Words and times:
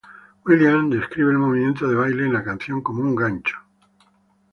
Williams 0.45 0.95
describe 0.95 1.29
el 1.31 1.37
movimiento 1.37 1.87
de 1.87 1.93
baile 1.93 2.23
en 2.25 2.33
la 2.33 2.43
canción 2.43 2.81
como 2.81 3.03
un 3.03 3.15
gancho. 3.15 3.55